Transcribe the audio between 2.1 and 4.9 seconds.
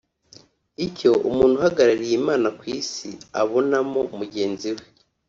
Imana ku Isi abonamo mugenzi we